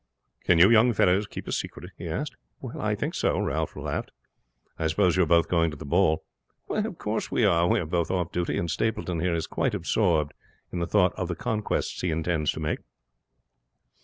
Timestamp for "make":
12.59-12.79